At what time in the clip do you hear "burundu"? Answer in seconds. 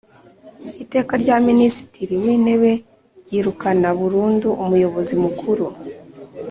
3.99-4.47